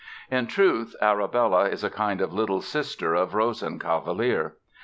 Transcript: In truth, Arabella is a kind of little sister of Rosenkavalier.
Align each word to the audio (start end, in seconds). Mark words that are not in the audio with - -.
In 0.31 0.47
truth, 0.47 0.95
Arabella 0.99 1.65
is 1.69 1.83
a 1.83 1.89
kind 1.91 2.21
of 2.21 2.33
little 2.33 2.59
sister 2.61 3.13
of 3.13 3.33
Rosenkavalier. 3.35 4.53